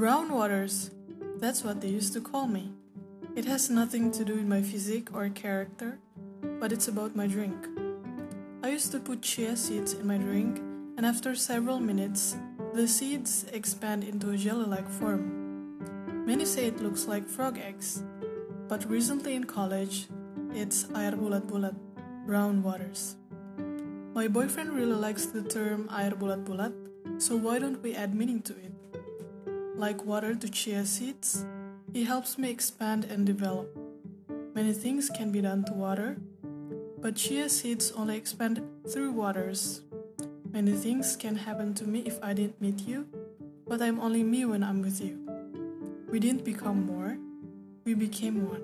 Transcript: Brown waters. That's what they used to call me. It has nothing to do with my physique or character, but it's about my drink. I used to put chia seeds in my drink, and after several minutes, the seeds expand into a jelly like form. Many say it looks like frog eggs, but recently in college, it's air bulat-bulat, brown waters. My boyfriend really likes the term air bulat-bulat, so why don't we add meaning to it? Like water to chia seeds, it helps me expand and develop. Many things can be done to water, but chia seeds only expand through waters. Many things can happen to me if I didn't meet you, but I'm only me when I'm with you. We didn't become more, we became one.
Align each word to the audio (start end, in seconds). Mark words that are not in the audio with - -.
Brown 0.00 0.32
waters. 0.32 0.92
That's 1.36 1.62
what 1.62 1.82
they 1.82 1.88
used 1.88 2.14
to 2.14 2.22
call 2.22 2.46
me. 2.46 2.72
It 3.36 3.44
has 3.44 3.68
nothing 3.68 4.10
to 4.12 4.24
do 4.24 4.32
with 4.32 4.46
my 4.46 4.62
physique 4.62 5.12
or 5.12 5.28
character, 5.28 5.98
but 6.58 6.72
it's 6.72 6.88
about 6.88 7.14
my 7.14 7.26
drink. 7.26 7.68
I 8.62 8.70
used 8.70 8.92
to 8.92 8.98
put 8.98 9.20
chia 9.20 9.54
seeds 9.54 9.92
in 9.92 10.06
my 10.06 10.16
drink, 10.16 10.56
and 10.96 11.04
after 11.04 11.34
several 11.34 11.80
minutes, 11.80 12.34
the 12.72 12.88
seeds 12.88 13.44
expand 13.52 14.02
into 14.02 14.30
a 14.30 14.38
jelly 14.38 14.64
like 14.64 14.88
form. 14.88 15.84
Many 16.24 16.46
say 16.46 16.64
it 16.64 16.80
looks 16.80 17.04
like 17.04 17.28
frog 17.28 17.58
eggs, 17.58 18.02
but 18.68 18.88
recently 18.88 19.34
in 19.34 19.44
college, 19.44 20.08
it's 20.54 20.88
air 20.96 21.12
bulat-bulat, 21.12 21.76
brown 22.24 22.62
waters. 22.62 23.16
My 24.14 24.28
boyfriend 24.28 24.72
really 24.72 24.96
likes 24.96 25.26
the 25.26 25.42
term 25.42 25.90
air 25.92 26.12
bulat-bulat, 26.12 26.72
so 27.20 27.36
why 27.36 27.58
don't 27.58 27.82
we 27.82 27.94
add 27.94 28.14
meaning 28.14 28.40
to 28.48 28.54
it? 28.54 28.72
Like 29.80 30.04
water 30.04 30.34
to 30.34 30.48
chia 30.50 30.84
seeds, 30.84 31.46
it 31.94 32.04
helps 32.04 32.36
me 32.36 32.50
expand 32.50 33.06
and 33.06 33.24
develop. 33.24 33.74
Many 34.54 34.74
things 34.74 35.08
can 35.08 35.32
be 35.32 35.40
done 35.40 35.64
to 35.64 35.72
water, 35.72 36.18
but 36.98 37.16
chia 37.16 37.48
seeds 37.48 37.90
only 37.92 38.18
expand 38.18 38.60
through 38.92 39.12
waters. 39.12 39.80
Many 40.52 40.72
things 40.72 41.16
can 41.16 41.34
happen 41.34 41.72
to 41.80 41.88
me 41.88 42.00
if 42.00 42.22
I 42.22 42.34
didn't 42.34 42.60
meet 42.60 42.86
you, 42.86 43.06
but 43.66 43.80
I'm 43.80 44.00
only 44.00 44.22
me 44.22 44.44
when 44.44 44.62
I'm 44.62 44.82
with 44.82 45.00
you. 45.00 45.16
We 46.12 46.20
didn't 46.20 46.44
become 46.44 46.84
more, 46.84 47.16
we 47.86 47.94
became 47.94 48.50
one. 48.50 48.60